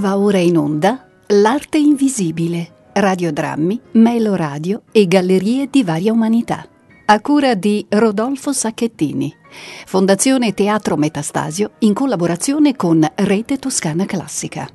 [0.00, 6.66] Va ora in onda L'arte invisibile, radiodrammi, meloradio e gallerie di varia umanità.
[7.04, 9.30] A cura di Rodolfo Sacchettini.
[9.84, 14.66] Fondazione Teatro Metastasio in collaborazione con Rete Toscana Classica.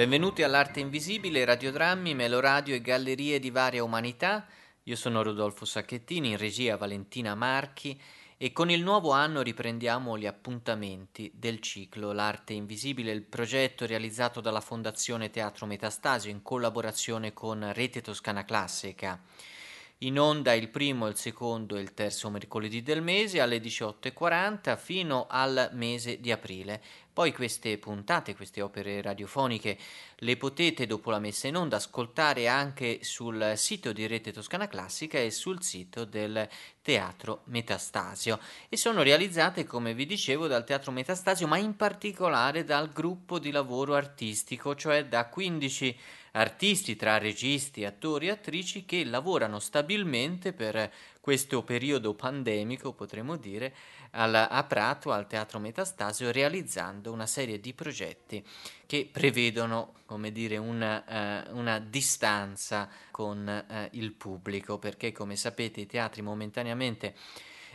[0.00, 4.46] Benvenuti all'Arte Invisibile, radiodrammi, meloradio e gallerie di varia umanità.
[4.84, 8.00] Io sono Rodolfo Sacchettini, in regia Valentina Marchi
[8.38, 14.40] e con il nuovo anno riprendiamo gli appuntamenti del ciclo L'Arte Invisibile, il progetto realizzato
[14.40, 19.20] dalla Fondazione Teatro Metastasio in collaborazione con Rete Toscana Classica.
[20.02, 25.26] In onda il primo, il secondo e il terzo mercoledì del mese alle 18.40 fino
[25.28, 26.80] al mese di aprile.
[27.12, 29.76] Poi queste puntate, queste opere radiofoniche,
[30.16, 35.18] le potete dopo la messa in onda ascoltare anche sul sito di Rete Toscana Classica
[35.18, 36.48] e sul sito del
[36.82, 38.38] Teatro Metastasio.
[38.68, 43.50] E sono realizzate, come vi dicevo, dal Teatro Metastasio, ma in particolare dal gruppo di
[43.50, 45.98] lavoro artistico, cioè da 15
[46.32, 53.74] artisti tra registi, attori e attrici che lavorano stabilmente per questo periodo pandemico, potremmo dire,
[54.12, 58.44] al, a Prato, al Teatro Metastasio, realizzando una serie di progetti
[58.86, 65.80] che prevedono, come dire, una, uh, una distanza con uh, il pubblico, perché come sapete
[65.80, 67.14] i teatri momentaneamente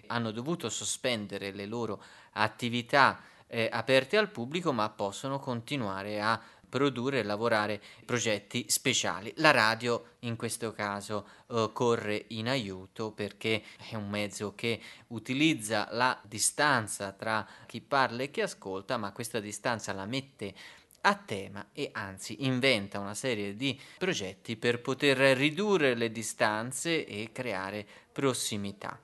[0.07, 2.03] hanno dovuto sospendere le loro
[2.33, 9.33] attività eh, aperte al pubblico, ma possono continuare a produrre e lavorare progetti speciali.
[9.37, 15.87] La radio in questo caso uh, corre in aiuto perché è un mezzo che utilizza
[15.91, 20.53] la distanza tra chi parla e chi ascolta, ma questa distanza la mette
[21.01, 27.29] a tema e anzi inventa una serie di progetti per poter ridurre le distanze e
[27.31, 28.99] creare prossimità.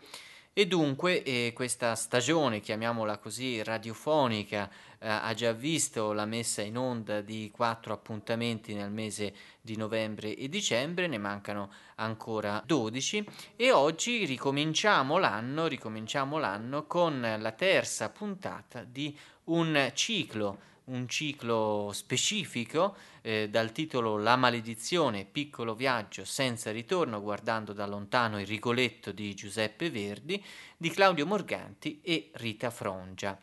[0.54, 6.78] E dunque eh, questa stagione, chiamiamola così, radiofonica, eh, ha già visto la messa in
[6.78, 13.26] onda di quattro appuntamenti nel mese di novembre e dicembre, ne mancano ancora 12
[13.56, 21.92] e oggi ricominciamo l'anno, ricominciamo l'anno con la terza puntata di un ciclo un ciclo
[21.94, 29.12] specifico eh, dal titolo La maledizione, piccolo viaggio senza ritorno, guardando da lontano il Rigoletto
[29.12, 30.44] di Giuseppe Verdi,
[30.76, 33.40] di Claudio Morganti e Rita Frongia.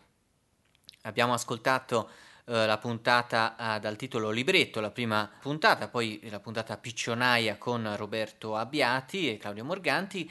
[1.03, 2.11] Abbiamo ascoltato
[2.49, 7.95] eh, la puntata eh, dal titolo Libretto, la prima puntata, poi la puntata Piccionaia con
[7.97, 10.31] Roberto Abbiati e Claudio Morganti.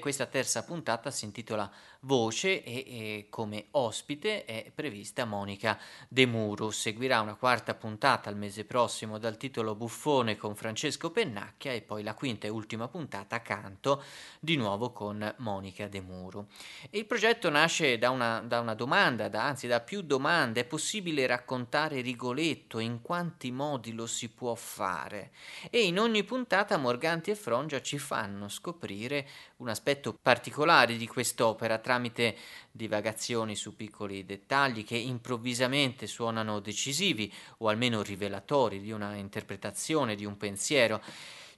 [0.00, 1.70] questa terza puntata si intitola
[2.00, 6.70] voce e, e, come ospite è prevista Monica De Muro.
[6.70, 12.02] Seguirà una quarta puntata al mese prossimo dal titolo Buffone con Francesco Pennacchia e poi
[12.02, 14.02] la quinta e ultima puntata Canto
[14.38, 16.48] di nuovo con Monica De Muro.
[16.90, 20.60] il progetto nasce da una, da una domanda, da, anzi da più domande.
[20.60, 21.57] È possibile raccontare
[22.00, 22.78] Rigoletto?
[22.78, 25.32] In quanti modi lo si può fare?
[25.70, 29.26] E in ogni puntata Morganti e Frongia ci fanno scoprire
[29.56, 32.36] un aspetto particolare di quest'opera tramite
[32.70, 40.24] divagazioni su piccoli dettagli che improvvisamente suonano decisivi o almeno rivelatori di una interpretazione, di
[40.24, 41.02] un pensiero.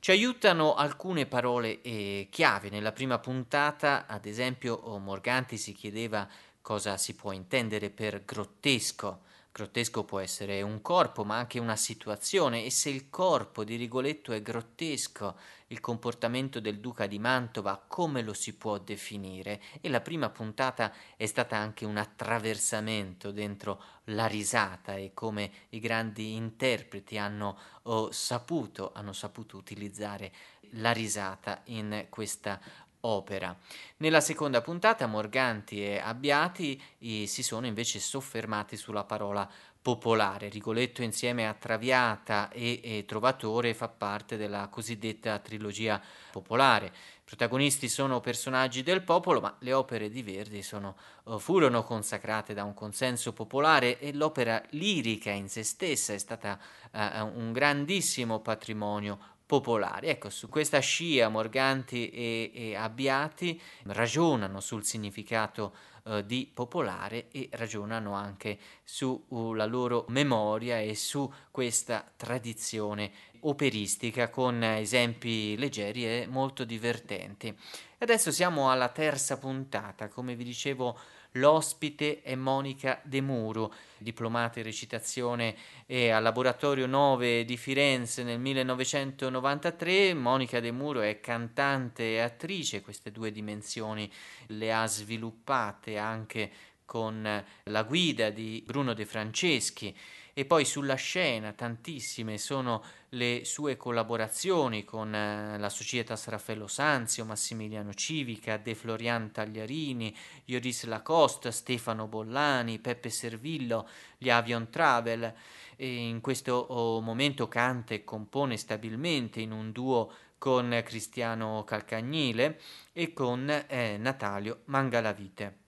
[0.01, 2.71] Ci aiutano alcune parole eh, chiave.
[2.71, 6.27] Nella prima puntata, ad esempio, Morganti si chiedeva
[6.63, 9.29] cosa si può intendere per grottesco.
[9.53, 14.33] Grottesco può essere un corpo, ma anche una situazione, e se il corpo di Rigoletto
[14.33, 15.37] è grottesco,
[15.69, 19.61] il comportamento del duca di Mantova come lo si può definire?
[19.81, 25.81] E la prima puntata è stata anche un attraversamento dentro la risata e come i
[25.81, 30.33] grandi interpreti hanno oh, saputo, hanno saputo utilizzare
[30.75, 32.61] la risata in questa
[33.03, 33.57] opera.
[33.99, 39.49] Nella seconda puntata Morganti e Abbiati i, si sono invece soffermati sulla parola
[39.83, 40.49] popolare.
[40.49, 46.87] Rigoletto insieme a Traviata e, e, Trovatore fa parte della cosiddetta trilogia popolare.
[46.87, 46.91] I
[47.25, 52.65] protagonisti sono personaggi del popolo, ma le opere di Verdi sono, uh, furono consacrate da
[52.65, 56.59] un consenso popolare e l'opera lirica in se stessa è stata
[56.93, 60.07] uh, un grandissimo patrimonio popolari.
[60.07, 65.75] Ecco, su questa scia Morganti e, e Abbiati ragionano sul significato
[66.05, 73.11] eh, di popolare e ragionano anche sulla uh, loro memoria e su questa tradizione
[73.41, 77.53] operistica con esempi leggeri e molto divertenti.
[77.99, 80.97] Adesso siamo alla terza puntata, come vi dicevo
[81.35, 85.55] L'ospite è Monica De Muro, diplomata in recitazione
[85.87, 90.13] e al Laboratorio 9 di Firenze nel 1993.
[90.15, 94.11] Monica De Muro è cantante e attrice, queste due dimensioni
[94.49, 96.51] le ha sviluppate anche
[96.85, 99.97] con la guida di Bruno De Franceschi
[100.41, 107.27] e poi sulla scena tantissime sono le sue collaborazioni con eh, la Societas Raffaello Sanzio,
[107.27, 110.17] Massimiliano Civica, De Florian Tagliarini,
[110.47, 115.31] Ioris Lacoste, Stefano Bollani, Peppe Servillo, gli Avion Travel.
[115.77, 122.59] E in questo oh, momento canta e compone stabilmente in un duo con Cristiano Calcagnile
[122.95, 125.60] e con eh, Natalio Mangalavite.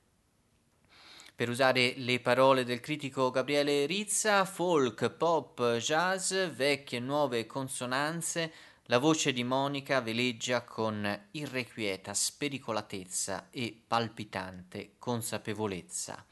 [1.34, 8.52] Per usare le parole del critico Gabriele Rizza, folk, pop, jazz, vecchie e nuove consonanze,
[8.87, 16.23] la voce di Monica veleggia con irrequieta spericolatezza e palpitante consapevolezza.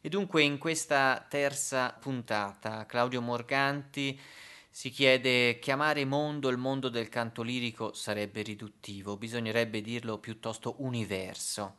[0.00, 4.20] E dunque in questa terza puntata Claudio Morganti
[4.68, 11.76] si chiede chiamare mondo il mondo del canto lirico sarebbe riduttivo, bisognerebbe dirlo piuttosto universo.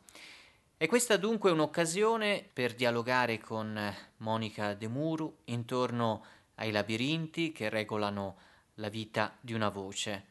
[0.78, 3.80] E questa dunque è un'occasione per dialogare con
[4.18, 6.22] Monica De Muru intorno
[6.56, 8.36] ai labirinti che regolano
[8.74, 10.26] la vita di una voce.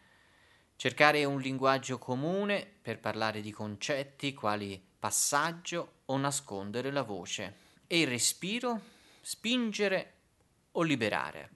[0.75, 7.55] Cercare un linguaggio comune per parlare di concetti quali passaggio o nascondere la voce
[7.87, 8.79] e il respiro,
[9.21, 10.13] spingere
[10.73, 11.49] o liberare.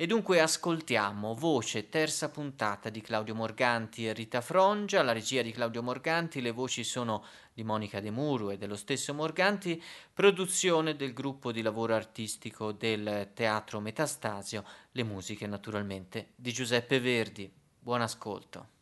[0.00, 5.50] E dunque ascoltiamo Voce, terza puntata di Claudio Morganti e Rita Frongia, la regia di
[5.50, 9.82] Claudio Morganti, le voci sono di Monica De Muro e dello stesso Morganti,
[10.14, 17.50] produzione del gruppo di lavoro artistico del Teatro Metastasio, le musiche naturalmente di Giuseppe Verdi.
[17.80, 18.77] Buon ascolto.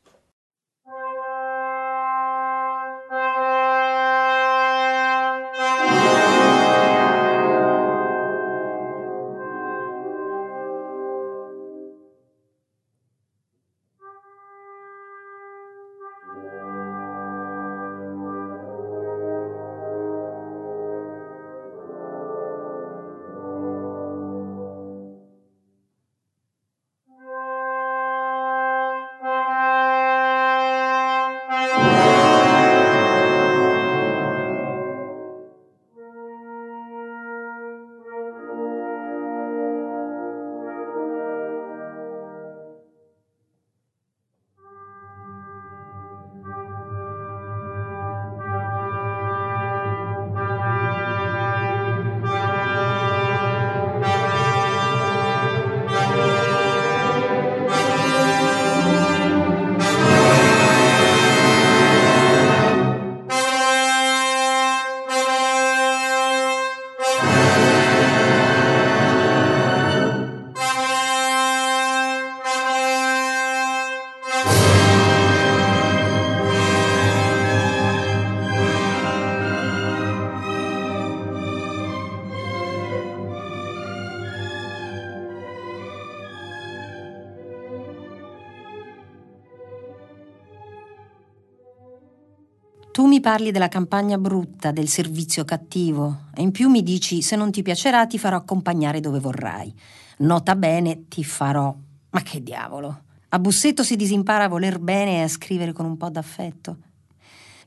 [93.04, 97.50] Mi parli della campagna brutta, del servizio cattivo e in più mi dici se non
[97.50, 99.74] ti piacerà ti farò accompagnare dove vorrai.
[100.18, 101.74] Nota bene, ti farò.
[102.10, 103.02] Ma che diavolo?
[103.28, 106.76] A Bussetto si disimpara a voler bene e a scrivere con un po' d'affetto.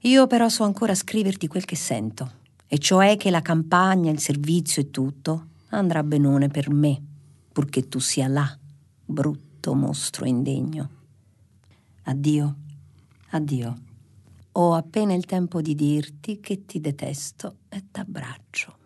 [0.03, 2.31] Io però so ancora scriverti quel che sento,
[2.65, 6.99] e cioè che la campagna, il servizio e tutto andrà benone per me,
[7.51, 8.57] purché tu sia là,
[9.05, 10.89] brutto mostro indegno.
[12.03, 12.55] Addio,
[13.31, 13.87] addio.
[14.53, 18.77] Ho appena il tempo di dirti che ti detesto e t'abbraccio.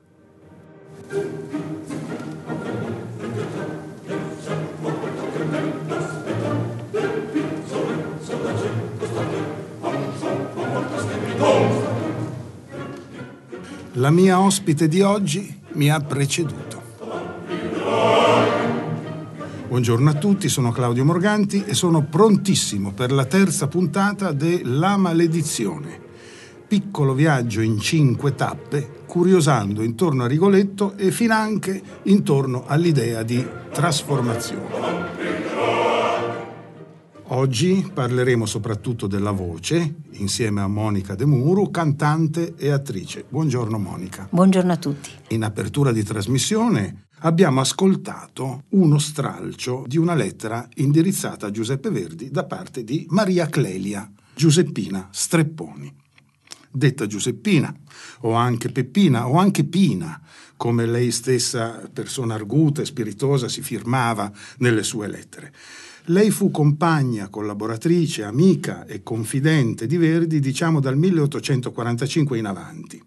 [13.98, 16.73] La mia ospite di oggi mi ha preceduto.
[19.74, 24.98] Buongiorno a tutti, sono Claudio Morganti e sono prontissimo per la terza puntata de La
[24.98, 26.00] Maledizione.
[26.68, 35.01] Piccolo viaggio in cinque tappe, curiosando intorno a Rigoletto e finanche intorno all'idea di trasformazione.
[37.30, 43.25] Oggi parleremo soprattutto della voce, insieme a Monica De Muro, cantante e attrice.
[43.27, 44.27] Buongiorno Monica.
[44.30, 45.10] Buongiorno a tutti.
[45.30, 52.30] In apertura di trasmissione abbiamo ascoltato uno stralcio di una lettera indirizzata a Giuseppe Verdi
[52.30, 55.94] da parte di Maria Clelia, Giuseppina Strepponi.
[56.70, 57.74] Detta Giuseppina,
[58.22, 60.20] o anche Peppina, o anche Pina,
[60.58, 65.53] come lei stessa, persona arguta e spiritosa, si firmava nelle sue lettere.
[66.06, 73.01] Lei fu compagna, collaboratrice, amica e confidente di Verdi, diciamo dal 1845 in avanti.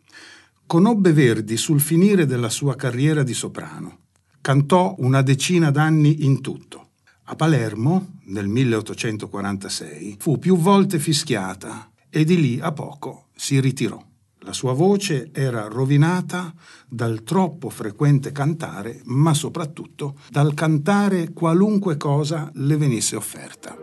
[0.64, 4.04] Conobbe Verdi sul finire della sua carriera di soprano.
[4.46, 6.90] Cantò una decina d'anni in tutto.
[7.24, 14.00] A Palermo, nel 1846, fu più volte fischiata e di lì a poco si ritirò.
[14.42, 16.54] La sua voce era rovinata
[16.86, 23.76] dal troppo frequente cantare, ma soprattutto dal cantare qualunque cosa le venisse offerta.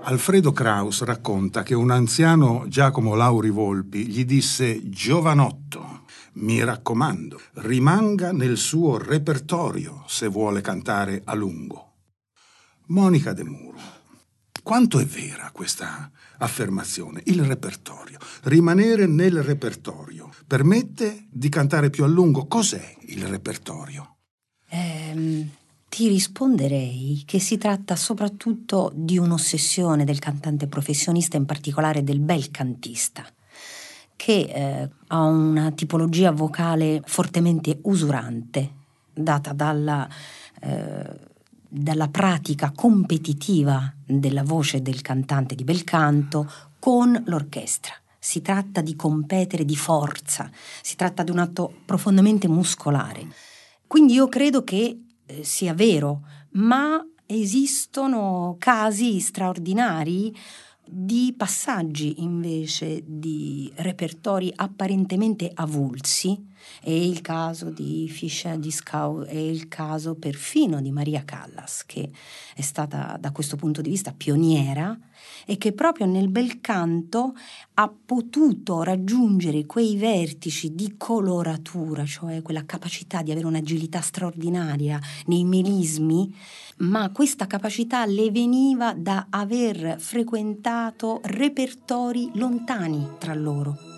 [0.00, 5.95] Alfredo Kraus racconta che un anziano Giacomo Lauri Volpi gli disse Giovanotto,
[6.36, 11.92] mi raccomando, rimanga nel suo repertorio se vuole cantare a lungo.
[12.86, 13.78] Monica De Muro.
[14.62, 17.22] Quanto è vera questa affermazione?
[17.26, 18.18] Il repertorio.
[18.44, 22.46] Rimanere nel repertorio permette di cantare più a lungo.
[22.46, 24.16] Cos'è il repertorio?
[24.68, 25.48] Ehm,
[25.88, 32.50] ti risponderei che si tratta soprattutto di un'ossessione del cantante professionista, in particolare del bel
[32.50, 33.24] cantista
[34.16, 38.72] che eh, ha una tipologia vocale fortemente usurante,
[39.12, 40.08] data dalla,
[40.60, 41.20] eh,
[41.68, 47.92] dalla pratica competitiva della voce del cantante di bel canto con l'orchestra.
[48.18, 50.50] Si tratta di competere di forza,
[50.82, 53.28] si tratta di un atto profondamente muscolare.
[53.86, 60.34] Quindi io credo che eh, sia vero, ma esistono casi straordinari
[60.88, 66.46] di passaggi invece di repertori apparentemente avulsi,
[66.80, 72.10] è il caso di Fischer Discau, è il caso perfino di Maria Callas, che
[72.54, 74.96] è stata da questo punto di vista pioniera
[75.46, 77.34] e che proprio nel bel canto
[77.74, 85.44] ha potuto raggiungere quei vertici di coloratura, cioè quella capacità di avere un'agilità straordinaria nei
[85.44, 86.34] melismi,
[86.78, 93.96] ma questa capacità le veniva da aver frequentato repertori lontani tra loro.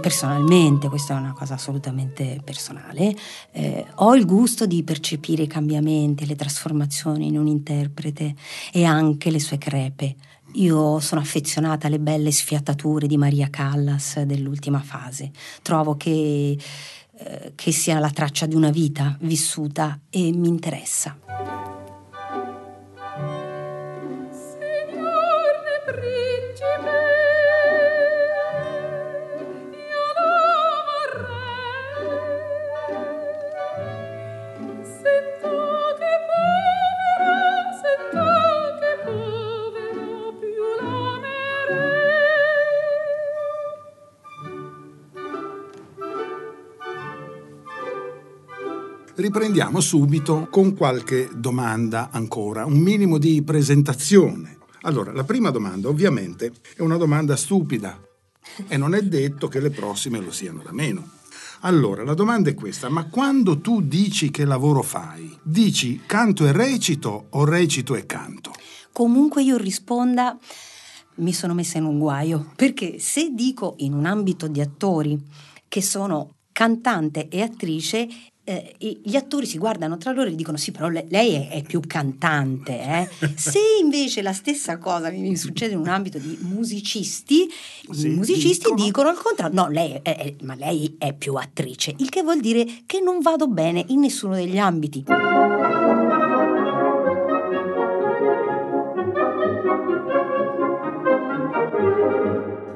[0.00, 3.14] Personalmente, questa è una cosa assolutamente personale,
[3.52, 8.34] eh, ho il gusto di percepire i cambiamenti, le trasformazioni in un interprete
[8.72, 10.16] e anche le sue crepe.
[10.54, 15.30] Io sono affezionata alle belle sfiatature di Maria Callas dell'ultima fase.
[15.62, 16.56] Trovo che,
[17.18, 21.53] eh, che sia la traccia di una vita vissuta e mi interessa.
[49.54, 54.58] Riprendiamo subito con qualche domanda ancora, un minimo di presentazione.
[54.80, 57.96] Allora, la prima domanda ovviamente è una domanda stupida
[58.66, 61.08] e non è detto che le prossime lo siano da meno.
[61.60, 66.50] Allora, la domanda è questa, ma quando tu dici che lavoro fai, dici canto e
[66.50, 68.50] recito o recito e canto?
[68.90, 70.36] Comunque io risponda,
[71.18, 75.16] mi sono messa in un guaio, perché se dico in un ambito di attori
[75.68, 78.08] che sono cantante e attrice,
[78.44, 81.80] eh, gli attori si guardano tra loro e dicono sì però lei è, è più
[81.86, 83.08] cantante eh?
[83.36, 87.48] se invece la stessa cosa mi, succede in un ambito di musicisti
[87.90, 88.84] sì, i musicisti dicono.
[88.84, 92.40] dicono il contrario no lei è, è, ma lei è più attrice il che vuol
[92.40, 95.04] dire che non vado bene in nessuno degli ambiti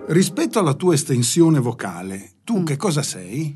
[0.07, 2.65] rispetto alla tua estensione vocale tu mm.
[2.65, 3.55] che cosa sei?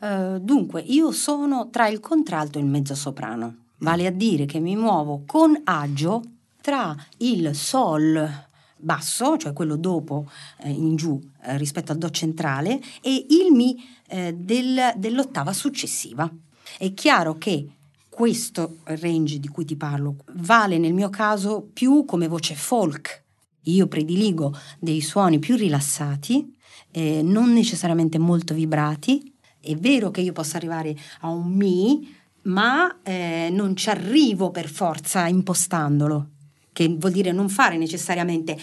[0.00, 4.74] Uh, dunque, io sono tra il contralto e il mezzosoprano, vale a dire che mi
[4.74, 6.22] muovo con agio
[6.62, 10.26] tra il sol basso, cioè quello dopo
[10.62, 13.76] eh, in giù eh, rispetto al Do centrale, e il Mi
[14.08, 16.30] eh, del, dell'ottava successiva.
[16.78, 17.68] È chiaro che
[18.08, 23.24] questo range di cui ti parlo vale nel mio caso più come voce folk.
[23.64, 26.56] Io prediligo dei suoni più rilassati,
[26.90, 29.29] eh, non necessariamente molto vibrati.
[29.60, 34.68] È vero che io posso arrivare a un Mi, ma eh, non ci arrivo per
[34.68, 36.28] forza impostandolo
[36.72, 38.56] che vuol dire non fare necessariamente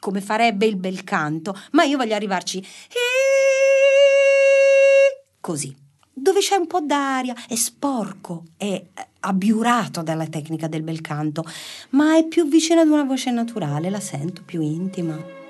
[0.00, 2.64] come farebbe il bel canto, ma io voglio arrivarci
[5.40, 5.74] così,
[6.12, 8.82] dove c'è un po' d'aria, è sporco, è
[9.20, 11.44] abbiurato dalla tecnica del bel canto,
[11.90, 15.44] ma è più vicino ad una voce naturale, la sento più intima.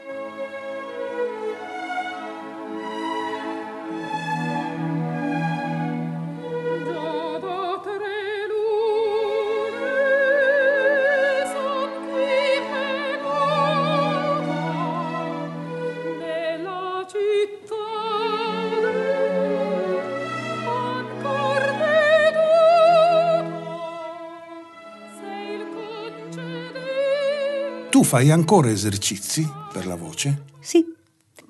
[28.06, 30.44] Fai ancora esercizi per la voce?
[30.60, 30.84] Sì,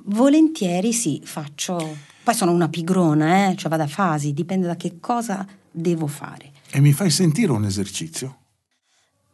[0.05, 1.99] volentieri sì, faccio.
[2.25, 3.57] Poi sono una pigrona, eh?
[3.57, 6.53] cioè vado a fasi, dipende da che cosa devo fare.
[6.71, 8.39] E mi fai sentire un esercizio?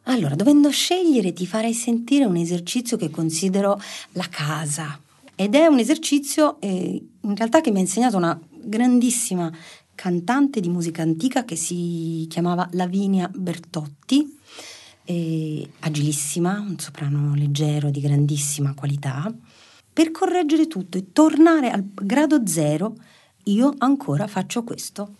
[0.03, 3.79] Allora, dovendo scegliere, ti farei sentire un esercizio che considero
[4.11, 4.99] la casa.
[5.33, 9.49] Ed è un esercizio eh, in realtà che mi ha insegnato una grandissima
[9.95, 14.39] cantante di musica antica che si chiamava Lavinia Bertotti
[15.05, 19.33] agilissima, un soprano leggero di grandissima qualità,
[19.91, 22.95] per correggere tutto e tornare al grado zero,
[23.43, 25.15] io ancora faccio questo.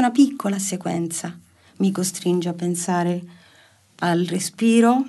[0.00, 1.38] Una piccola sequenza
[1.76, 3.22] mi costringe a pensare
[3.96, 5.04] al respiro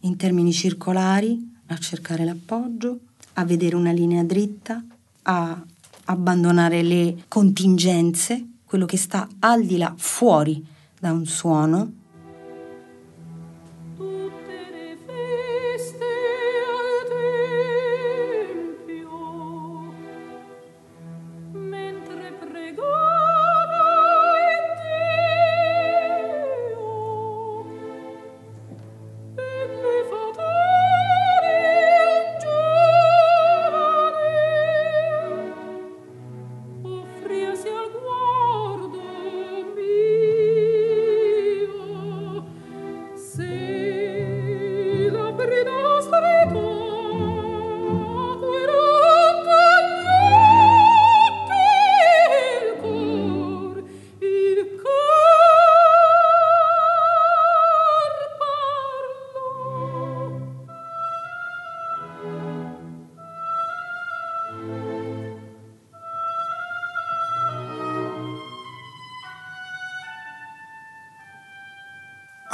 [0.00, 2.98] in termini circolari, a cercare l'appoggio,
[3.34, 4.82] a vedere una linea dritta,
[5.22, 5.62] a
[6.04, 10.64] abbandonare le contingenze, quello che sta al di là, fuori
[10.98, 11.92] da un suono,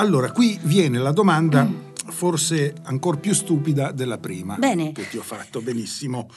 [0.07, 2.11] Allora, qui viene la domanda mm.
[2.11, 4.93] forse ancora più stupida della prima Bene.
[4.93, 5.61] che ti ho fatto.
[5.61, 6.31] Benissimo.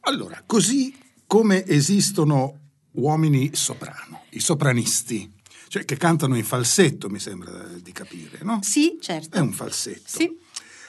[0.00, 0.94] Allora, così
[1.26, 2.58] come esistono
[2.90, 5.32] uomini soprano, i sopranisti,
[5.68, 8.58] cioè che cantano in falsetto, mi sembra di capire, no?
[8.62, 9.38] Sì, certo.
[9.38, 10.02] È un falsetto.
[10.04, 10.30] Sì.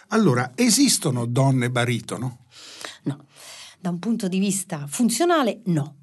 [0.10, 2.48] Allora, esistono donne baritono?
[3.04, 3.28] No,
[3.80, 6.00] da un punto di vista funzionale no.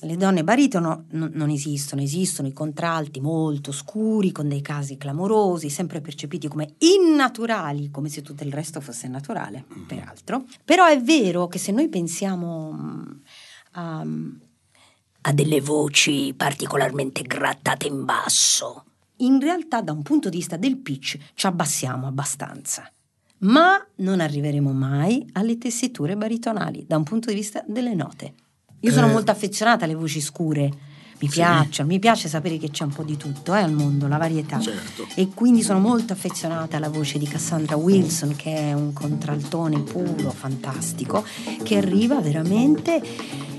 [0.00, 5.70] Le donne baritono n- non esistono, esistono i contralti molto scuri, con dei casi clamorosi,
[5.70, 9.86] sempre percepiti come innaturali, come se tutto il resto fosse naturale, mm-hmm.
[9.86, 10.44] peraltro.
[10.64, 13.10] Però è vero che se noi pensiamo mm,
[13.72, 14.06] a,
[15.22, 18.84] a delle voci particolarmente grattate in basso,
[19.18, 22.90] in realtà da un punto di vista del pitch ci abbassiamo abbastanza.
[23.38, 28.34] Ma non arriveremo mai alle tessiture baritonali da un punto di vista delle note.
[28.80, 29.12] Io sono eh.
[29.12, 30.94] molto affezionata alle voci scure.
[31.18, 31.36] Mi sì.
[31.36, 34.60] piacciono, mi piace sapere che c'è un po' di tutto eh, al mondo, la varietà.
[34.60, 35.06] Certo.
[35.14, 40.30] E quindi sono molto affezionata alla voce di Cassandra Wilson, che è un contraltone puro,
[40.30, 41.24] fantastico,
[41.62, 43.02] che arriva veramente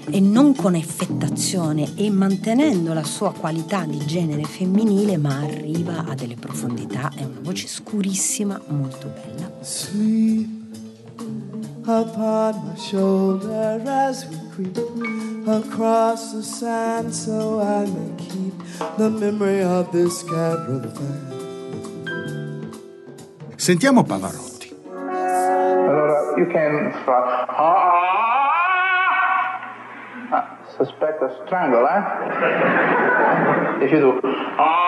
[0.09, 6.13] e non con effettazione e mantenendo la sua qualità di genere femminile, ma arriva a
[6.13, 7.11] delle profondità.
[7.13, 9.51] È una voce scurissima, molto bella.
[9.61, 10.66] Sweet
[11.87, 14.77] upon my shoulder as we creep
[15.47, 18.53] across the sand so I may keep
[18.97, 21.37] the memory of this caravan.
[23.55, 24.75] Sentiamo Pavarotti.
[25.87, 28.51] Allora, you can fa ah,
[30.31, 32.03] ah, suspect a strangle, eh?
[33.85, 34.86] If you do I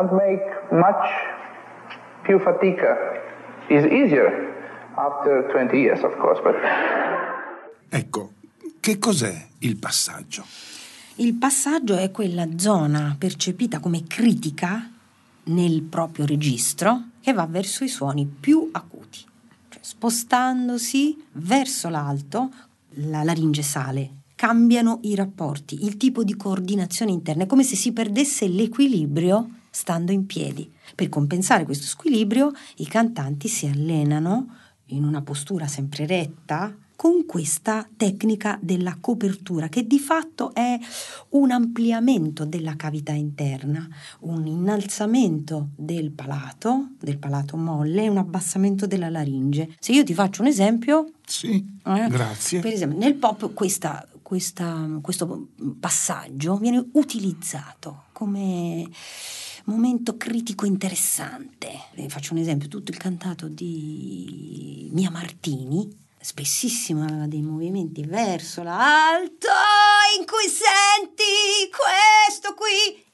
[0.00, 1.06] don't make much
[2.22, 2.96] più fatica.
[3.68, 4.28] Is easier
[4.96, 6.54] after 20 years, of course, but...
[7.88, 8.32] Ecco,
[8.80, 10.44] che cos'è il passaggio?
[11.16, 14.90] Il passaggio è quella zona percepita come critica
[15.44, 19.18] nel proprio registro che va verso i suoni più acuti.
[19.68, 22.50] Cioè, spostandosi verso l'alto,
[22.94, 27.92] la laringe sale, cambiano i rapporti, il tipo di coordinazione interna, è come se si
[27.92, 30.70] perdesse l'equilibrio stando in piedi.
[30.94, 34.56] Per compensare questo squilibrio, i cantanti si allenano
[34.86, 40.78] in una postura sempre retta con questa tecnica della copertura che di fatto è
[41.30, 43.88] un ampliamento della cavità interna,
[44.20, 49.76] un innalzamento del palato, del palato molle e un abbassamento della laringe.
[49.78, 51.12] Se io ti faccio un esempio...
[51.24, 51.54] Sì,
[51.86, 52.60] eh, grazie.
[52.60, 55.48] Per esempio, nel pop questa, questa, questo
[55.80, 58.86] passaggio viene utilizzato come
[59.64, 61.68] momento critico interessante.
[61.94, 65.88] Vi faccio un esempio, tutto il cantato di Mia Martini,
[66.20, 69.48] spessissimo aveva dei movimenti verso l'alto
[70.18, 73.08] in cui senti questo qui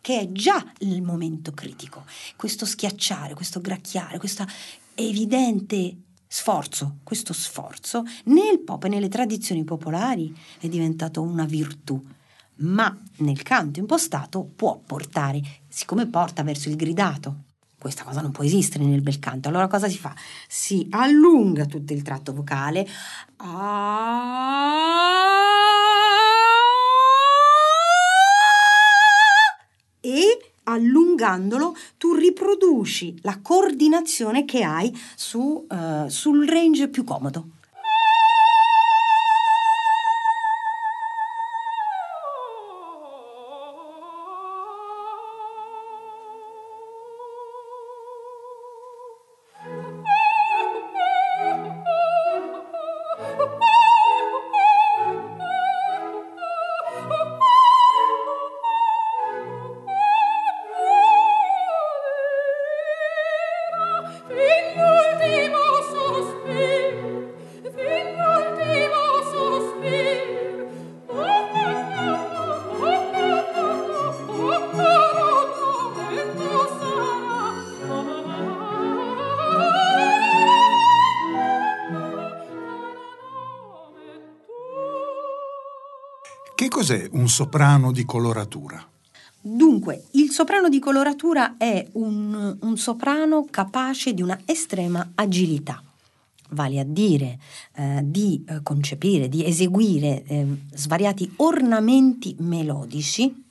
[0.00, 2.04] che è già il momento critico,
[2.36, 4.44] questo schiacciare, questo gracchiare, questo
[4.94, 12.02] evidente sforzo, questo sforzo nel pop e nelle tradizioni popolari è diventato una virtù
[12.56, 17.44] ma nel canto impostato può portare, siccome porta verso il gridato.
[17.78, 19.48] Questa cosa non può esistere nel bel canto.
[19.48, 20.14] Allora cosa si fa?
[20.46, 22.86] Si allunga tutto il tratto vocale.
[30.00, 37.48] E allungandolo tu riproduci la coordinazione che hai su, uh, sul range più comodo.
[86.82, 88.84] Cos'è un soprano di coloratura?
[89.40, 95.80] Dunque, il soprano di coloratura è un, un soprano capace di una estrema agilità
[96.50, 97.38] vale a dire
[97.76, 103.44] eh, di eh, concepire, di eseguire eh, svariati ornamenti melodici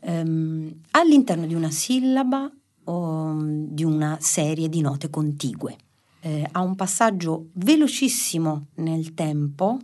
[0.00, 2.48] ehm, all'interno di una sillaba
[2.84, 5.76] o di una serie di note contigue.
[6.20, 9.78] Eh, ha un passaggio velocissimo nel tempo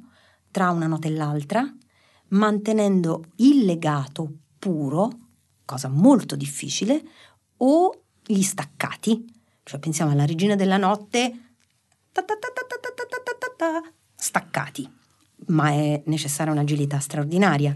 [0.52, 1.68] tra una nota e l'altra,
[2.28, 5.10] mantenendo il legato puro,
[5.64, 7.02] cosa molto difficile,
[7.58, 9.24] o gli staccati.
[9.62, 11.40] Cioè pensiamo alla regina della notte,
[14.14, 14.88] staccati,
[15.46, 17.74] ma è necessaria un'agilità straordinaria.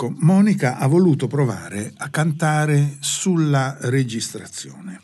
[0.00, 5.00] Ecco, Monica ha voluto provare a cantare sulla registrazione,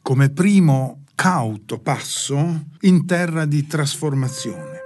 [0.00, 4.80] come primo cauto passo in terra di trasformazione.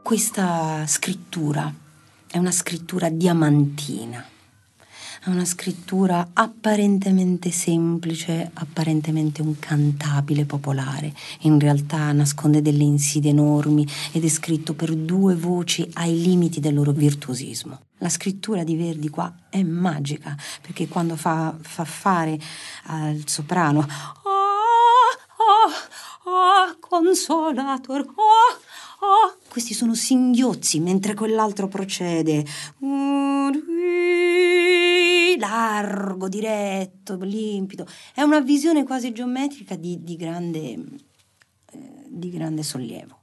[0.00, 1.74] Questa scrittura
[2.28, 4.24] è una scrittura diamantina,
[5.22, 13.86] è una scrittura apparentemente semplice, apparentemente un cantabile popolare, in realtà nasconde delle insidie enormi
[14.12, 17.80] ed è scritto per due voci ai limiti del loro virtuosismo.
[17.98, 22.40] La scrittura di Verdi qua è magica perché quando fa, fa fare
[22.84, 23.86] al soprano "Ah,
[25.36, 28.56] ah, ah, consolator, ah,
[29.04, 32.46] ah", questi sono singhiozzi mentre quell'altro procede
[35.38, 37.86] largo, diretto, limpido.
[38.14, 40.86] È una visione quasi geometrica di, di grande, eh,
[42.08, 43.18] di grande sollievo.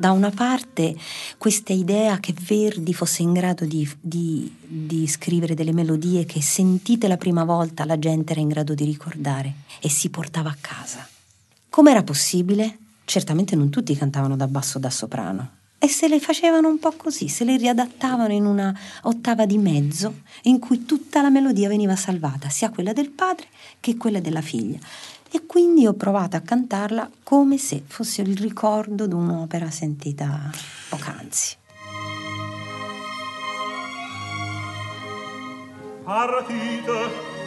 [0.00, 0.96] Da una parte
[1.38, 7.08] questa idea che Verdi fosse in grado di, di, di, scrivere delle melodie che sentite
[7.08, 11.04] la prima volta la gente era in grado di ricordare e si portava a casa.
[11.68, 12.78] Com'era possibile?
[13.04, 15.57] Certamente non tutti cantavano da basso o da soprano.
[15.80, 20.22] E se le facevano un po' così, se le riadattavano in una ottava di mezzo
[20.42, 23.46] in cui tutta la melodia veniva salvata, sia quella del padre
[23.78, 24.78] che quella della figlia
[25.30, 30.50] e quindi ho provato a cantarla come se fosse il ricordo di un'opera sentita
[30.88, 31.56] poc'anzi.
[36.02, 37.37] Partite,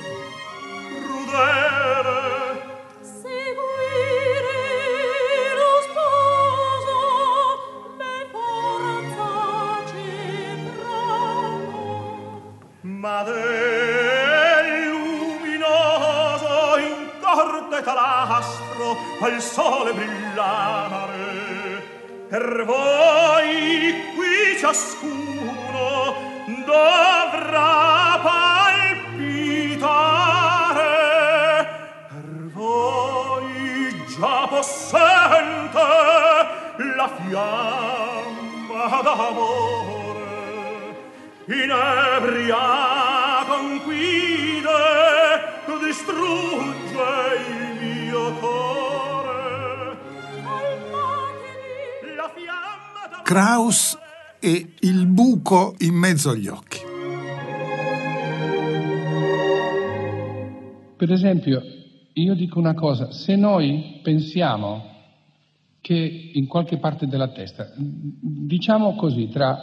[22.31, 25.10] per voi qui ciascuno
[55.51, 56.79] buco in mezzo agli occhi.
[60.95, 61.61] Per esempio,
[62.13, 64.83] io dico una cosa, se noi pensiamo
[65.81, 69.57] che in qualche parte della testa, diciamo così, tra,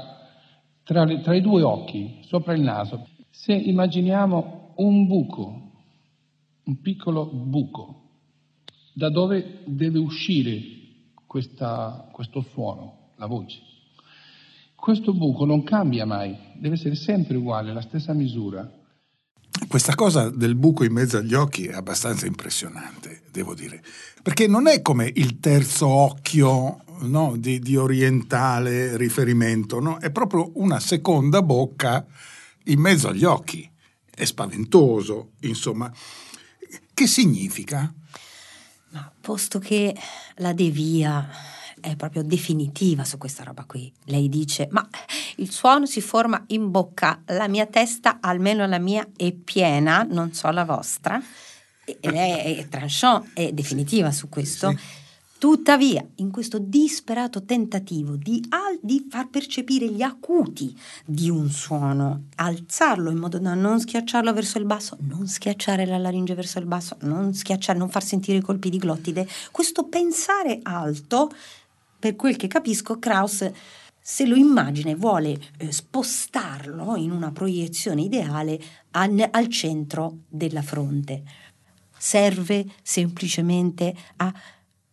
[0.82, 5.70] tra, le- tra i due occhi, sopra il naso, se immaginiamo un buco,
[6.64, 8.02] un piccolo buco,
[8.92, 10.60] da dove deve uscire
[11.24, 13.60] questa- questo suono, la voce,
[14.80, 18.70] questo buco non cambia mai, deve essere sempre uguale, la stessa misura.
[19.66, 23.82] Questa cosa del buco in mezzo agli occhi è abbastanza impressionante, devo dire,
[24.22, 29.98] perché non è come il terzo occhio no, di, di orientale riferimento, no?
[29.98, 32.06] è proprio una seconda bocca
[32.66, 33.68] in mezzo agli occhi.
[34.14, 35.92] È spaventoso, insomma.
[36.94, 37.92] Che significa?
[38.90, 39.94] Ma posto che
[40.36, 41.28] la devia
[41.80, 44.86] è proprio definitiva su questa roba qui, lei dice: Ma
[45.36, 50.32] il suono si forma in bocca, la mia testa, almeno la mia, è piena, non
[50.32, 51.20] so la vostra.
[51.84, 54.76] E lei è tranchant, è definitiva su questo.
[55.38, 62.24] Tuttavia, in questo disperato tentativo di, al- di far percepire gli acuti di un suono,
[62.34, 66.66] alzarlo in modo da non schiacciarlo verso il basso, non schiacciare la laringe verso il
[66.66, 71.30] basso, non schiacciare, non far sentire i colpi di glottide, questo pensare alto
[71.98, 73.50] Per quel che capisco, Krauss
[74.00, 78.58] se lo immagina e vuole eh, spostarlo in una proiezione ideale
[78.92, 81.22] al, al centro della fronte.
[81.98, 84.32] Serve semplicemente a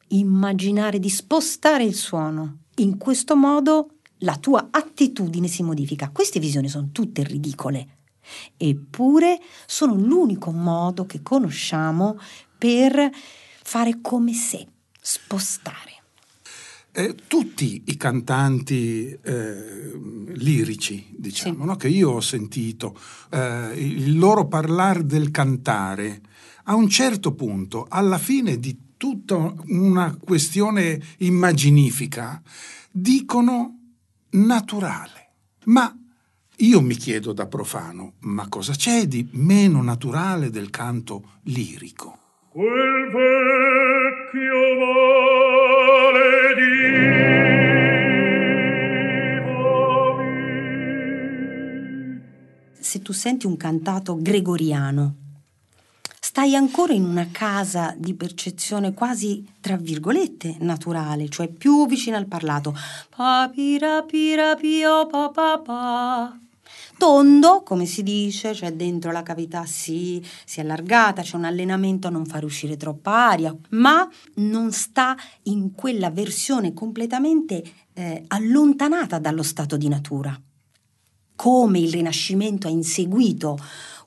[0.09, 2.63] immaginare di spostare il suono.
[2.77, 6.09] In questo modo la tua attitudine si modifica.
[6.09, 7.87] Queste visioni sono tutte ridicole,
[8.57, 12.19] eppure sono l'unico modo che conosciamo
[12.57, 13.09] per
[13.63, 14.67] fare come se,
[14.99, 16.04] spostare.
[16.97, 21.65] Eh, tutti i cantanti eh, lirici, diciamo, sì.
[21.65, 21.75] no?
[21.75, 22.97] che io ho sentito,
[23.31, 26.21] eh, il loro parlare del cantare,
[26.63, 32.41] a un certo punto, alla fine di tutta una questione immaginifica,
[32.89, 33.79] dicono
[34.29, 35.31] naturale.
[35.65, 35.93] Ma
[36.59, 42.19] io mi chiedo da profano, ma cosa c'è di meno naturale del canto lirico?
[42.51, 44.55] Quel vecchio
[53.05, 55.13] tu senti un cantato gregoriano,
[56.19, 62.25] stai ancora in una casa di percezione quasi, tra virgolette, naturale, cioè più vicina al
[62.25, 62.75] parlato.
[66.97, 72.07] Tondo, come si dice, cioè dentro la cavità si, si è allargata, c'è un allenamento
[72.07, 77.63] a non far uscire troppa aria, ma non sta in quella versione completamente
[77.93, 80.41] eh, allontanata dallo stato di natura.
[81.35, 83.57] Come il Rinascimento ha inseguito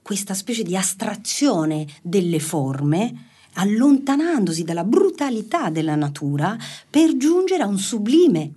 [0.02, 6.56] questa specie di astrazione delle forme, allontanandosi dalla brutalità della natura
[6.88, 8.52] per giungere a un sublime.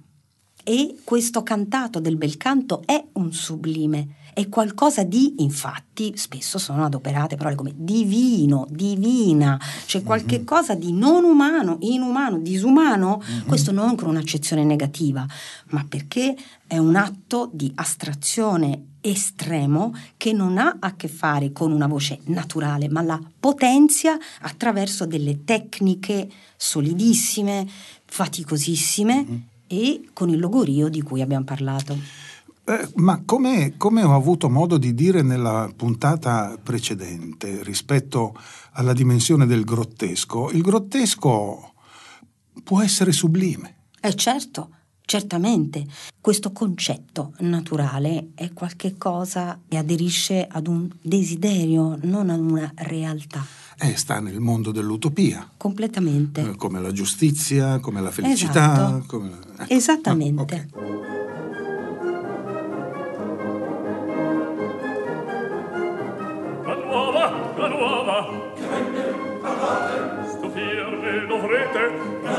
[0.63, 6.85] E questo cantato del bel canto è un sublime è qualcosa di, infatti, spesso sono
[6.85, 10.45] adoperate parole come divino, divina, cioè qualche mm-hmm.
[10.45, 13.47] cosa di non umano, inumano, disumano, mm-hmm.
[13.47, 15.25] questo non con un'accezione negativa,
[15.67, 21.71] ma perché è un atto di astrazione estremo che non ha a che fare con
[21.71, 27.67] una voce naturale, ma la potenzia attraverso delle tecniche solidissime,
[28.05, 29.39] faticosissime mm-hmm.
[29.67, 32.29] e con il logorio di cui abbiamo parlato.
[32.71, 38.33] Eh, ma come, come, ho avuto modo di dire nella puntata precedente rispetto
[38.71, 41.73] alla dimensione del grottesco, il grottesco
[42.63, 43.87] può essere sublime.
[43.99, 44.69] Eh certo,
[45.03, 45.85] certamente.
[46.21, 53.45] Questo concetto naturale è qualcosa che aderisce ad un desiderio, non a una realtà.
[53.77, 55.51] Eh, sta nel mondo dell'utopia.
[55.57, 56.51] Completamente.
[56.51, 58.73] Eh, come la giustizia, come la felicità.
[58.73, 59.03] Esatto.
[59.07, 59.31] Come...
[59.57, 59.73] Ecco.
[59.73, 60.69] Esattamente.
[60.71, 61.10] Ah, okay.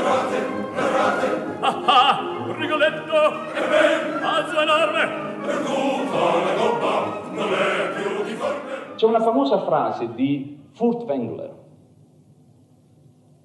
[0.03, 0.37] Parlate
[0.75, 1.27] parlate
[1.61, 3.13] ah ah Rigoletto.
[3.53, 5.07] E ben alzo enorme
[5.41, 11.61] perduta la gobba non è più di forme c'è una famosa frase di Furtwängler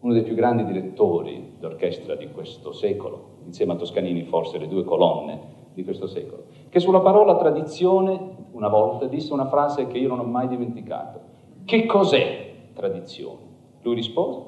[0.01, 4.85] uno dei più grandi direttori d'orchestra di questo secolo insieme a Toscanini forse le due
[4.85, 10.09] colonne di questo secolo che sulla parola tradizione una volta disse una frase che io
[10.09, 11.21] non ho mai dimenticato.
[11.65, 13.47] Che cos'è tradizione?
[13.83, 14.43] Lui rispose,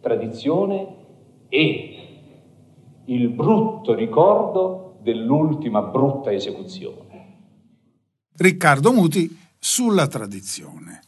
[0.00, 1.04] tradizione
[1.48, 1.94] è
[3.06, 7.04] il brutto ricordo dell'ultima brutta esecuzione.
[8.36, 11.02] Riccardo Muti sulla tradizione.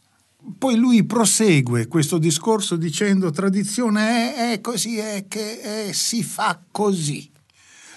[0.57, 6.63] Poi lui prosegue questo discorso dicendo tradizione è, è così, è che è, si fa
[6.71, 7.29] così.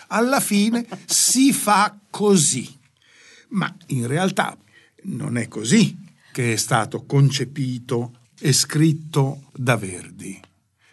[0.09, 2.69] Alla fine si fa così.
[3.51, 4.57] Ma in realtà
[5.05, 5.97] non è così
[6.33, 10.41] che è stato concepito e scritto da Verdi.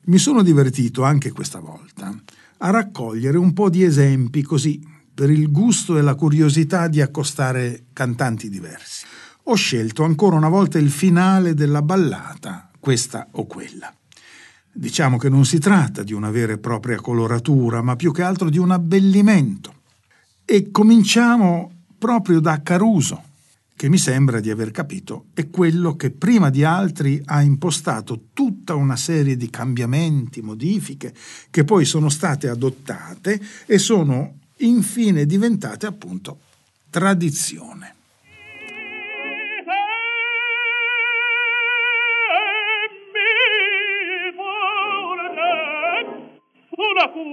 [0.10, 2.12] Mi sono divertito anche questa volta
[2.58, 4.84] a raccogliere un po' di esempi così
[5.14, 9.06] per il gusto e la curiosità di accostare cantanti diversi.
[9.44, 13.94] Ho scelto ancora una volta il finale della ballata, questa o quella.
[14.72, 18.50] Diciamo che non si tratta di una vera e propria coloratura, ma più che altro
[18.50, 19.76] di un abbellimento.
[20.44, 23.26] E cominciamo proprio da Caruso,
[23.80, 28.76] che mi sembra di aver capito è quello che prima di altri ha impostato tutta
[28.76, 31.14] una serie di cambiamenti, modifiche,
[31.50, 36.40] che poi sono state adottate e sono infine diventate appunto
[36.90, 37.96] tradizione.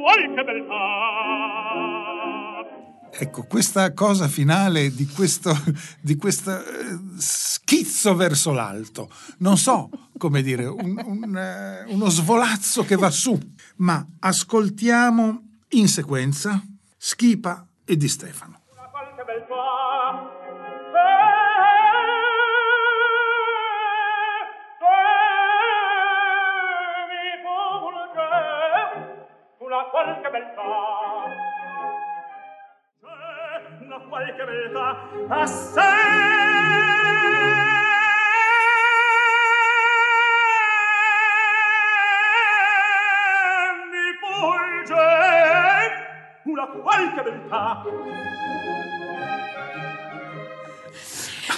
[0.07, 1.96] Qualche beltà
[3.19, 5.59] Ecco, questa cosa finale di questo,
[6.01, 9.89] di questo eh, schizzo verso l'alto, non so
[10.19, 13.39] come dire, un, un, uh, uno svolazzo che va su,
[13.77, 16.63] ma ascoltiamo In sequenza,
[16.97, 18.66] Schipa e Di Stefano.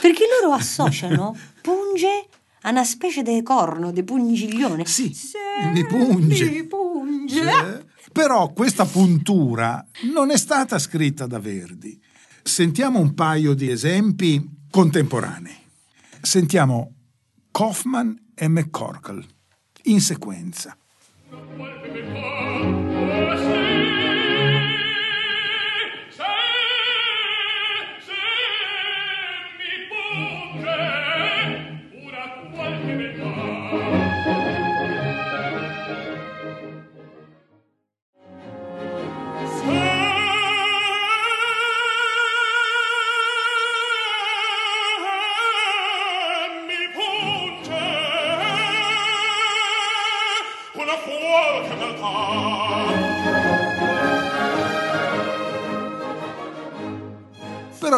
[0.01, 2.27] Perché loro associano punge
[2.63, 4.87] a una specie di corno, di pungiglione.
[4.87, 5.15] Sì,
[5.75, 6.49] mi punge.
[6.49, 7.43] Mi punge.
[7.43, 11.98] Eh, Però questa puntura non è stata scritta da Verdi.
[12.49, 15.55] Sentiamo un paio di esempi contemporanei.
[16.23, 16.95] Sentiamo
[17.53, 19.23] Kaufman e McCorkle
[19.85, 20.75] in sequenza.
[30.57, 30.98] mi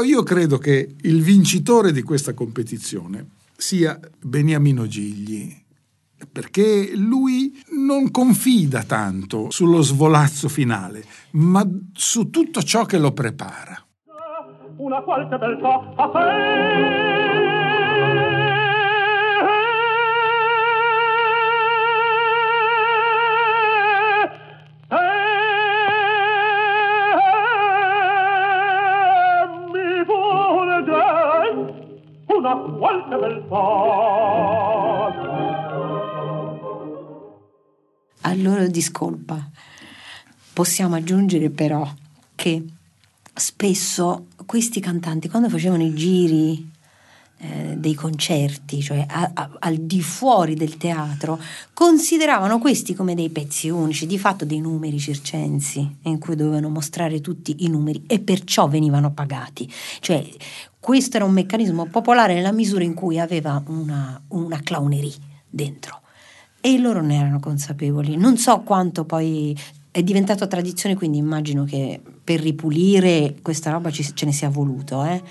[0.00, 5.54] Però io credo che il vincitore di questa competizione sia Beniamino Gigli,
[6.32, 13.84] perché lui non confida tanto sullo svolazzo finale, ma su tutto ciò che lo prepara.
[14.78, 17.19] una qualche beltà a te
[38.42, 39.48] loro discolpa.
[40.52, 41.88] Possiamo aggiungere però
[42.34, 42.64] che
[43.34, 46.68] spesso questi cantanti, quando facevano i giri
[47.42, 51.40] eh, dei concerti, cioè a- a- al di fuori del teatro,
[51.72, 57.22] consideravano questi come dei pezzi unici, di fatto dei numeri circensi, in cui dovevano mostrare
[57.22, 59.72] tutti i numeri e perciò venivano pagati.
[60.00, 60.22] Cioè,
[60.78, 65.14] questo era un meccanismo popolare nella misura in cui aveva una, una clownerie
[65.48, 65.99] dentro.
[66.60, 68.16] E loro ne erano consapevoli.
[68.16, 69.56] Non so quanto poi
[69.90, 75.02] è diventato tradizione, quindi immagino che per ripulire questa roba ci- ce ne sia voluto.
[75.04, 75.22] Eh?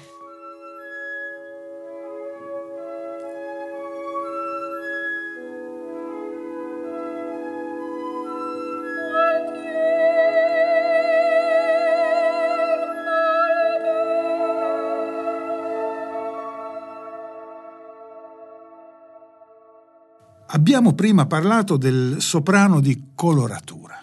[20.70, 23.99] Abbiamo prima parlato del soprano di coloratura,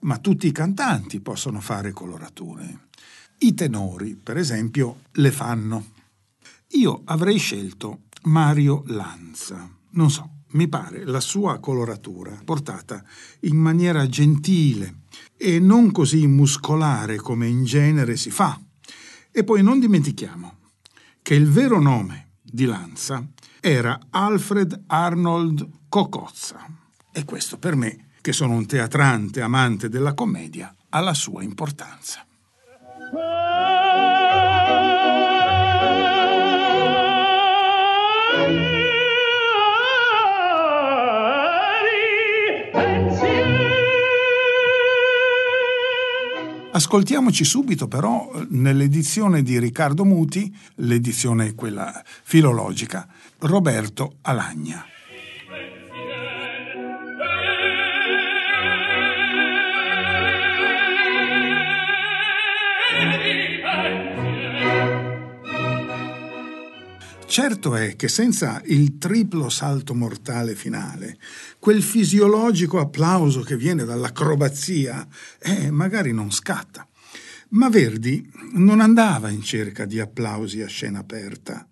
[0.00, 2.88] ma tutti i cantanti possono fare colorature.
[3.38, 5.86] I tenori, per esempio, le fanno.
[6.72, 9.66] Io avrei scelto Mario Lanza.
[9.92, 13.02] Non so, mi pare la sua coloratura portata
[13.40, 15.04] in maniera gentile
[15.34, 18.60] e non così muscolare come in genere si fa.
[19.30, 20.56] E poi non dimentichiamo
[21.22, 23.26] che il vero nome di Lanza
[23.60, 26.66] era Alfred Arnold Cocozza.
[27.12, 32.24] E questo per me, che sono un teatrante amante della commedia, ha la sua importanza.
[46.72, 53.06] Ascoltiamoci subito però nell'edizione di Riccardo Muti, l'edizione quella filologica,
[53.40, 54.86] Roberto Alagna.
[67.32, 71.16] Certo è che senza il triplo salto mortale finale,
[71.58, 75.08] quel fisiologico applauso che viene dall'acrobazia,
[75.38, 76.86] eh, magari non scatta.
[77.52, 81.66] Ma Verdi non andava in cerca di applausi a scena aperta.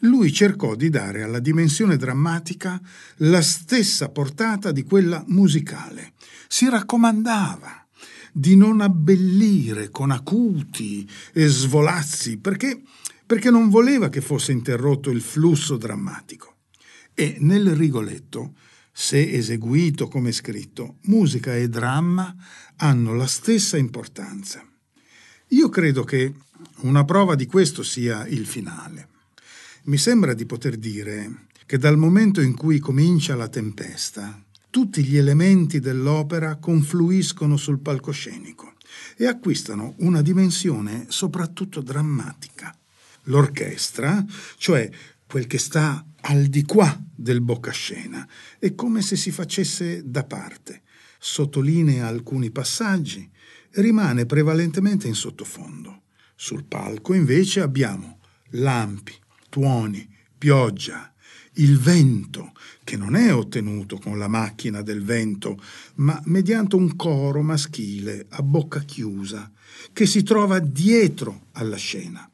[0.00, 2.78] Lui cercò di dare alla dimensione drammatica
[3.20, 6.12] la stessa portata di quella musicale.
[6.48, 7.86] Si raccomandava
[8.30, 12.82] di non abbellire con acuti e svolazzi, perché
[13.28, 16.56] perché non voleva che fosse interrotto il flusso drammatico.
[17.12, 18.54] E nel Rigoletto
[18.90, 22.34] se eseguito come scritto, musica e dramma
[22.76, 24.66] hanno la stessa importanza.
[25.48, 26.32] Io credo che
[26.80, 29.08] una prova di questo sia il finale.
[29.84, 35.18] Mi sembra di poter dire che dal momento in cui comincia la tempesta, tutti gli
[35.18, 38.72] elementi dell'opera confluiscono sul palcoscenico
[39.18, 42.74] e acquistano una dimensione soprattutto drammatica.
[43.28, 44.24] L'orchestra,
[44.56, 44.90] cioè
[45.26, 48.26] quel che sta al di qua del boccascena,
[48.58, 50.82] è come se si facesse da parte,
[51.18, 53.28] sottolinea alcuni passaggi
[53.70, 56.02] e rimane prevalentemente in sottofondo.
[56.34, 58.20] Sul palco invece abbiamo
[58.50, 59.14] lampi,
[59.48, 61.12] tuoni, pioggia,
[61.54, 62.52] il vento,
[62.84, 65.60] che non è ottenuto con la macchina del vento,
[65.96, 69.50] ma mediante un coro maschile a bocca chiusa,
[69.92, 72.30] che si trova dietro alla scena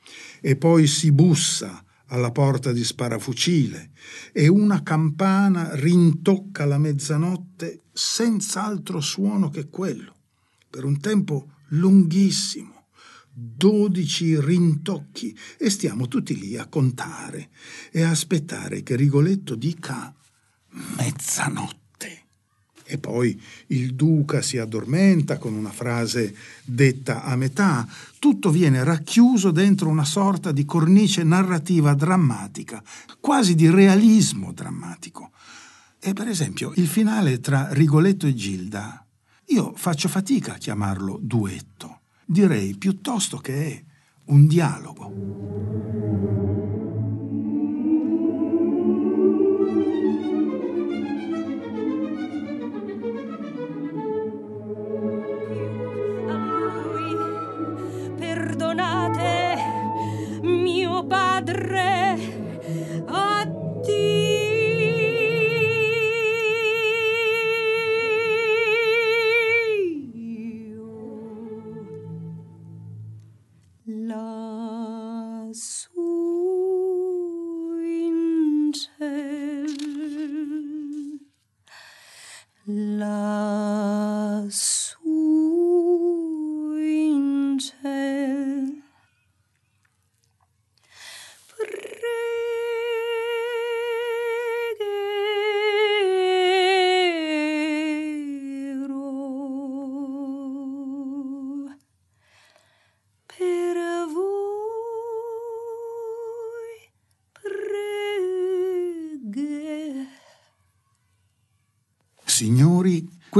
[0.47, 3.93] e poi si bussa alla porta di sparafucile
[4.31, 10.15] e una campana rintocca la mezzanotte senza altro suono che quello,
[10.69, 12.89] per un tempo lunghissimo
[13.33, 17.49] dodici rintocchi e stiamo tutti lì a contare
[17.91, 20.15] e a aspettare che Rigoletto dica
[20.99, 21.84] mezzanotte.
[22.85, 27.87] E poi il duca si addormenta con una frase detta a metà,
[28.19, 32.83] tutto viene racchiuso dentro una sorta di cornice narrativa drammatica,
[33.21, 35.31] quasi di realismo drammatico.
[35.99, 39.05] E per esempio il finale tra Rigoletto e Gilda,
[39.47, 43.85] io faccio fatica a chiamarlo duetto direi piuttosto che è
[44.27, 45.13] un dialogo.
[58.55, 59.59] Perdonate
[60.43, 62.04] mio padre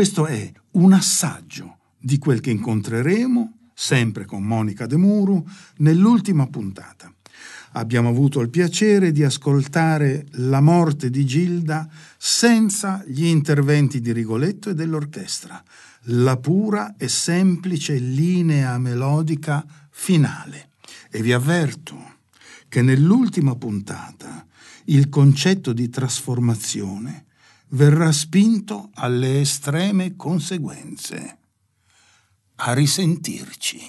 [0.05, 5.43] questo è un assaggio di quel che incontreremo, sempre con Monica De Muru,
[5.79, 7.11] nell'ultima puntata.
[7.73, 11.89] Abbiamo avuto il piacere di ascoltare La morte di Gilda
[12.19, 15.65] senza gli interventi di Rigoletto e dell'orchestra,
[16.09, 20.69] la pura e semplice linea melodica finale.
[21.11, 22.19] E vi avverto
[22.69, 24.47] che nell'ultima puntata
[24.85, 27.25] il concetto di trasformazione
[27.75, 31.39] verrà spinto alle estreme conseguenze.
[32.57, 33.81] A risentirci.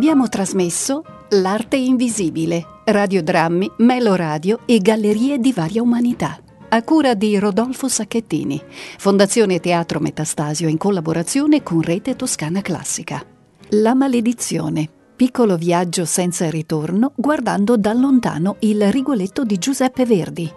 [0.00, 6.40] Abbiamo trasmesso L'arte invisibile, radiodrammi, meloradio e gallerie di varia umanità.
[6.70, 8.58] A cura di Rodolfo Sacchettini,
[8.96, 13.22] Fondazione Teatro Metastasio in collaborazione con Rete Toscana Classica.
[13.72, 20.50] La maledizione, piccolo viaggio senza ritorno guardando da lontano il Rigoletto di Giuseppe Verdi.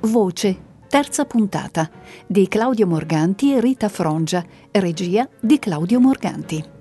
[0.00, 0.56] Voce,
[0.88, 1.88] terza puntata,
[2.26, 6.76] di Claudio Morganti e Rita Frongia, regia di Claudio Morganti.